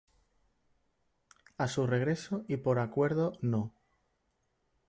[1.59, 3.71] A su regreso y por Acuerdo No.